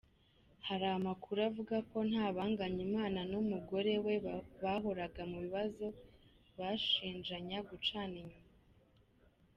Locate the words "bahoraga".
4.63-5.21